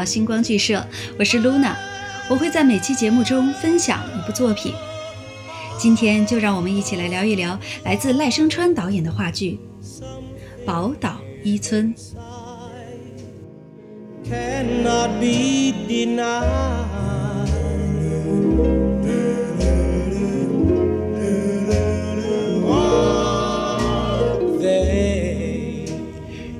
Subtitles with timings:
[0.00, 0.82] 到星光剧社，
[1.18, 1.74] 我是 Luna，
[2.30, 4.72] 我会在每期节目中分享一部作品。
[5.76, 9.60] 今天就让我们一起来聊一聊来自赖声川导演的话剧
[10.64, 11.94] 《宝岛一村》。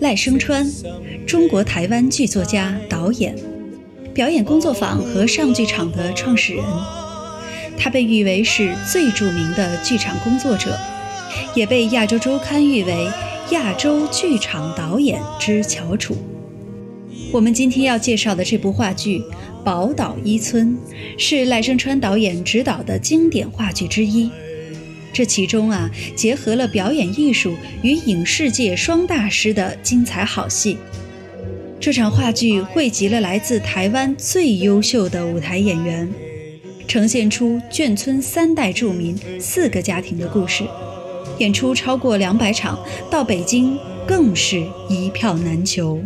[0.00, 0.64] 赖声川，
[1.26, 3.34] 中国台湾剧作家、导演，
[4.14, 6.64] 表演工作坊和上剧场的创始人。
[7.76, 10.78] 他被誉为是最著名的剧场工作者，
[11.52, 13.10] 也被《亚洲周刊》誉为
[13.50, 16.16] 亚洲剧场导演之翘楚。
[17.32, 19.18] 我们今天要介绍的这部话剧
[19.64, 20.68] 《宝岛一村》，
[21.18, 24.30] 是赖声川导演执导的经典话剧之一。
[25.12, 30.78] 这其中啊，结合了表演艺术与影视界双大师的精彩好戏。
[31.78, 36.08] 这场话剧汇集了来自台湾最优秀的舞台演员。
[36.88, 40.64] 呈现出眷村三代住民四个家庭的故事，
[41.38, 42.78] 演出超过两百场，
[43.10, 46.00] 到北京更是一票难求。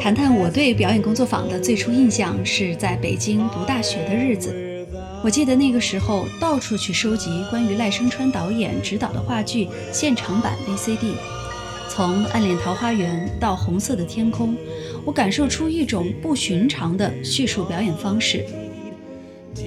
[0.00, 4.71] 谈谈我对表演工作坊的最初印象，是在北京读大学的日子。
[5.24, 11.14] 我记得那个时候，到处去收集关于赖声川导演执导的话剧现场版 VCD。
[11.88, 14.54] 从《暗恋桃花源》到《红色的天空》，
[15.04, 18.44] 我感受出一种不寻常的叙述表演方式。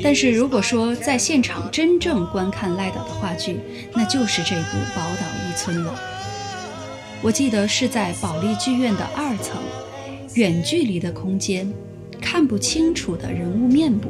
[0.03, 3.58] 但是如果说在现场真正观看赖导的话剧，
[3.94, 4.61] 那就是这部
[4.95, 5.98] 《宝岛一村》了。
[7.22, 9.61] 我记得是在保利剧院的二层，
[10.33, 11.71] 远距离的空间，
[12.20, 14.10] 看不清楚的人物面部，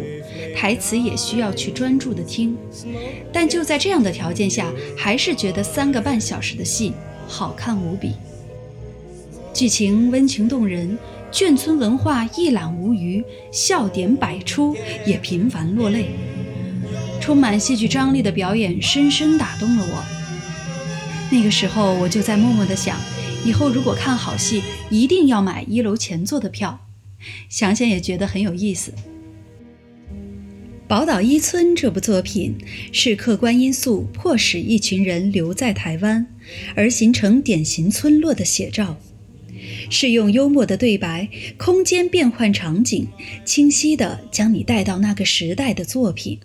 [0.56, 2.56] 台词也需要去专注的听。
[3.34, 6.94] 但就在这样的条件下，还是觉得三个半小时的戏。
[7.28, 8.14] 好看无比，
[9.52, 10.98] 剧情温情动人，
[11.32, 16.12] 眷村文化一览无余，笑点百出，也频繁落泪。
[17.20, 20.04] 充满戏剧张力的表演深深打动了我。
[21.32, 22.96] 那个时候，我就在默默地想，
[23.44, 24.62] 以后如果看好戏，
[24.92, 26.80] 一定要买一楼前座的票。
[27.50, 28.92] 想想也觉得很有意思。
[30.88, 32.56] 《宝岛一村》这部作品
[32.92, 36.28] 是客观因素迫使一群人留在台湾，
[36.76, 38.98] 而形成典型村落的写照，
[39.90, 43.08] 是用幽默的对白、空间变换场景，
[43.44, 46.40] 清晰地将你带到那个时代的作品，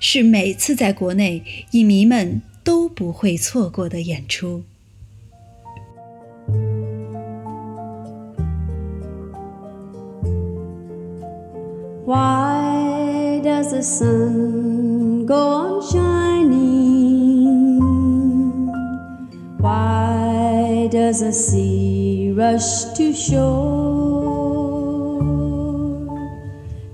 [0.00, 1.42] 是每次在国内
[1.72, 4.64] 影迷们都不会错过的演出。
[13.42, 16.62] Does the sun go on shining?
[19.58, 23.42] Why does the sea rush to shore?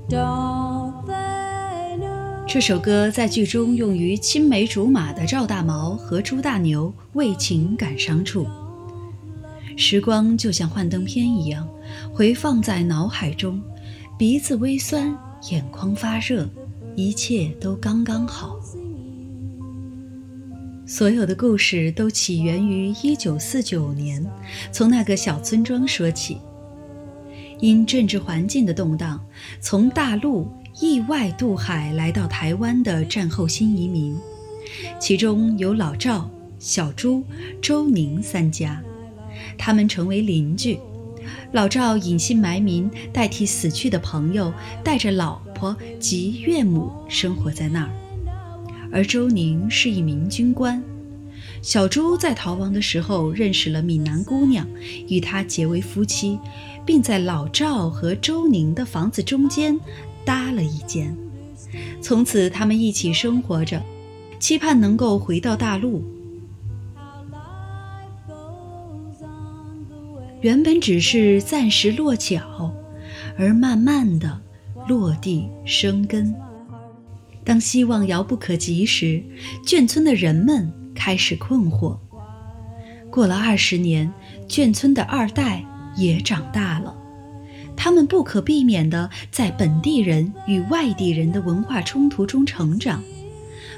[0.09, 2.47] Don't they know?
[2.47, 8.47] 这首歌在剧中用于青梅竹马的赵大毛和朱大牛为情感伤处。
[9.77, 11.69] 时光就像幻灯片一样，
[12.13, 13.61] 回放在脑海中，
[14.19, 15.15] 鼻子微酸。
[15.51, 16.49] 眼眶发热，
[16.97, 18.59] 一切都刚刚好。
[20.87, 24.25] 所有的故事都起源于一九四九年，
[24.73, 26.39] 从那个小村庄说起。
[27.61, 29.21] 因政治环境的动荡，
[29.61, 30.49] 从大陆
[30.81, 34.17] 意外渡海来到台湾的战后新移民，
[35.01, 37.23] 其中有老赵、小朱、
[37.61, 38.81] 周宁三家，
[39.57, 40.79] 他们成为邻居。
[41.53, 44.53] 老赵隐姓埋名，代替死去的朋友，
[44.85, 47.91] 带着老婆及岳母生活在那儿。
[48.93, 50.83] 而周宁是一名军官。
[51.63, 54.67] 小朱在逃亡的时候认识了闽南姑娘，
[55.09, 56.39] 与她结为夫妻，
[56.85, 59.79] 并在老赵和周宁的房子中间
[60.25, 61.17] 搭了一间。
[62.01, 63.83] 从此，他们一起生活着，
[64.39, 66.05] 期盼能够回到大陆。
[70.41, 72.73] 原本只是暂时落脚，
[73.37, 74.41] 而慢慢的
[74.87, 76.33] 落地生根。
[77.45, 79.21] 当希望遥不可及时，
[79.65, 81.99] 眷村的人们开始困惑。
[83.11, 84.13] 过了二十年，
[84.47, 85.65] 眷村的二代
[85.97, 86.97] 也长大了，
[87.75, 93.03] 他们不可避免地在本地人与外地人的文化冲突中成长，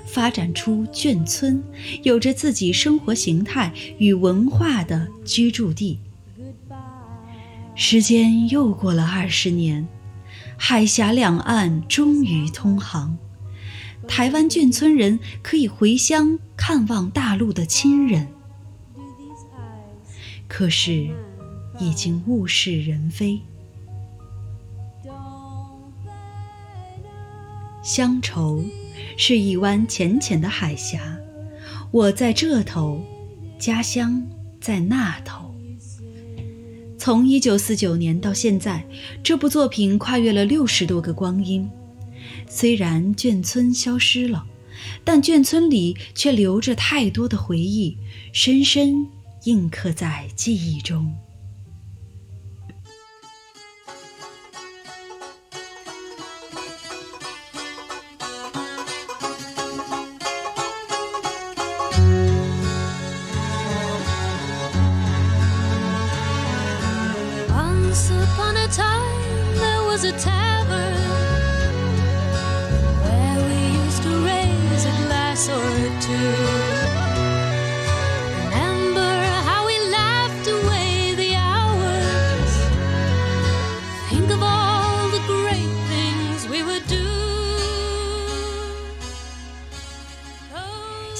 [0.04, 1.62] 发展出眷村，
[2.02, 5.98] 有着自己生活形态与文化的居住地。
[7.82, 9.88] 时间又过了二十年，
[10.58, 13.16] 海峡两岸终于通航，
[14.06, 18.28] 台湾眷村人可以回乡看望大陆的亲人。
[20.46, 21.08] 可是，
[21.78, 23.40] 已经物是人非。
[27.82, 28.62] 乡愁
[29.16, 31.16] 是一湾浅浅的海峡，
[31.90, 33.02] 我在这头，
[33.58, 34.22] 家乡
[34.60, 35.39] 在那头。
[37.10, 38.86] 从一九四九年到现在，
[39.20, 41.68] 这部作品跨越了六十多个光阴。
[42.48, 44.46] 虽然眷村消失了，
[45.02, 47.98] 但眷村里却留着太多的回忆，
[48.32, 49.08] 深深
[49.42, 51.12] 印刻在记忆中。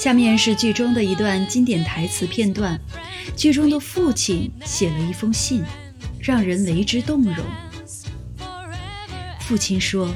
[0.01, 2.81] 下面是剧中的一段经典台词片段，
[3.35, 5.63] 剧中的父亲写了一封信，
[6.19, 7.45] 让人为之动容。
[9.41, 10.11] 父亲说：“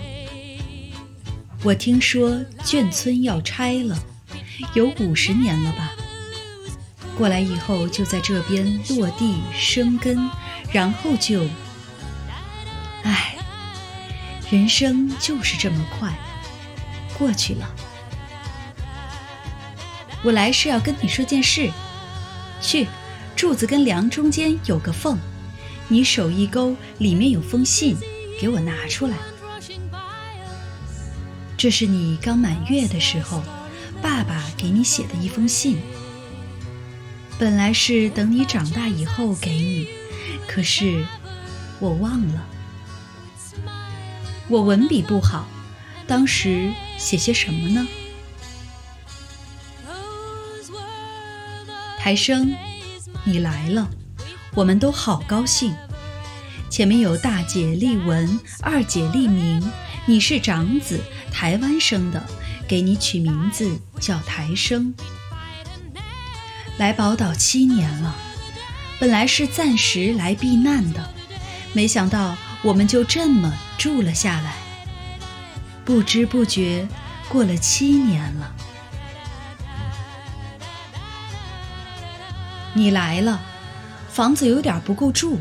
[1.62, 2.32] 我听说
[2.64, 3.96] 眷村要拆了，
[4.74, 5.92] 有五十年了吧？
[7.16, 10.18] 过来以后就在这边落地生根，
[10.72, 11.46] 然后就……
[13.04, 13.36] 唉，
[14.50, 16.12] 人生就是这么快，
[17.20, 17.70] 过去了。”
[20.26, 21.70] 我来是要跟你说件事，
[22.60, 22.88] 去，
[23.36, 25.20] 柱子跟梁中间有个缝，
[25.88, 27.96] 你手一勾，里面有封信，
[28.42, 29.16] 给我拿出来。
[31.56, 33.44] 这是你刚满月的时候，
[34.02, 35.78] 爸爸给你写的一封信。
[37.38, 39.88] 本来是等你长大以后给你，
[40.48, 41.06] 可是
[41.80, 42.48] 我忘了。
[44.48, 45.48] 我文笔不好，
[46.08, 47.88] 当时写些什么呢？
[52.06, 52.56] 台生，
[53.24, 53.90] 你来了，
[54.54, 55.74] 我们都好高兴。
[56.70, 59.60] 前面有大姐丽文，二姐丽明，
[60.06, 61.00] 你是长子，
[61.32, 62.24] 台湾生的，
[62.68, 64.94] 给你取名字叫台生。
[66.78, 68.16] 来宝岛七年了，
[69.00, 71.10] 本来是暂时来避难的，
[71.74, 74.58] 没想到我们就这么住了下来。
[75.84, 76.88] 不知不觉
[77.30, 78.55] 过了七年了。
[82.78, 83.42] 你来了，
[84.12, 85.40] 房子有点不够住，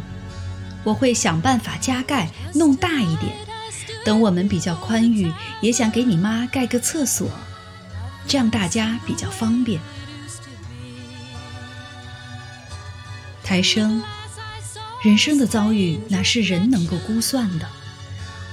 [0.84, 3.32] 我会想办法加盖，弄大一点。
[4.04, 7.28] 等我们比较宽裕，也想给你妈盖个厕所，
[8.28, 9.80] 这样大家比较方便。
[13.42, 14.00] 台生，
[15.02, 17.66] 人生的遭遇哪是人能够估算的？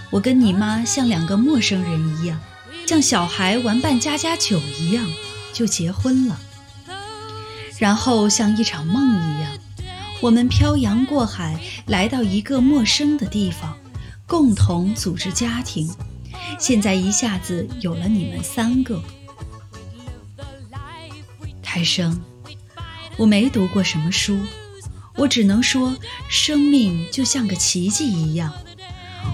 [0.09, 2.41] 我跟你妈像两个陌生人一样，
[2.87, 5.05] 像小孩玩扮家家酒一样，
[5.53, 6.39] 就结婚了。
[7.81, 9.57] 然后像一场梦一样，
[10.21, 13.75] 我们漂洋过海来到一个陌生的地方，
[14.27, 15.91] 共同组织家庭。
[16.59, 19.01] 现在一下子有了你们三个。
[21.63, 22.21] 泰生，
[23.17, 24.37] 我没读过什么书，
[25.15, 25.95] 我只能说，
[26.29, 28.53] 生命就像个奇迹一样。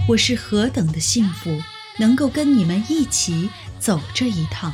[0.08, 1.62] 我是何等的幸福，
[1.98, 4.74] 能够跟你们一起走这一趟。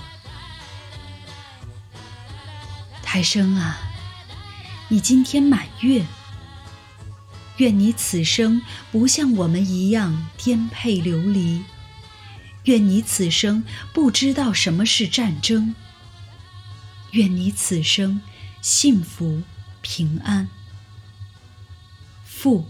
[3.13, 3.77] 海生啊，
[4.87, 6.03] 你今天满月。
[7.57, 8.59] 愿你此生
[8.91, 11.61] 不像我们一样颠沛流离，
[12.63, 15.75] 愿你此生不知道什么是战争，
[17.11, 18.19] 愿你此生
[18.63, 19.43] 幸福
[19.83, 20.49] 平安。
[22.25, 22.65] 父，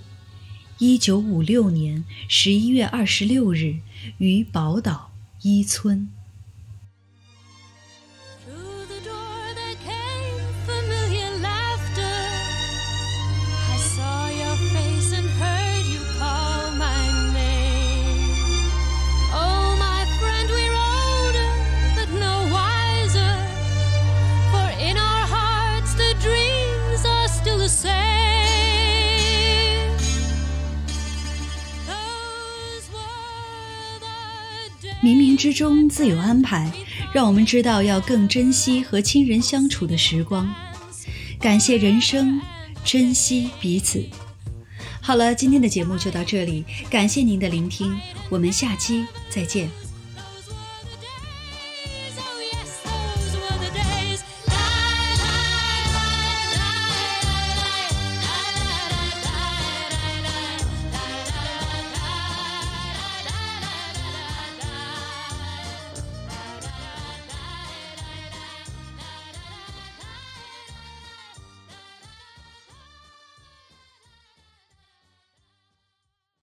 [0.77, 3.77] 一九五六年十一月二十六日
[4.17, 6.09] 于宝岛伊村。
[35.43, 36.71] 之中自有安排，
[37.13, 40.49] 让我们知道要更珍惜和亲人相处的时光，
[41.37, 42.39] 感谢人生，
[42.85, 44.01] 珍惜彼此。
[45.01, 47.93] 好了，今天的节目就到这里，感谢您的聆听，
[48.29, 49.69] 我们下期再见。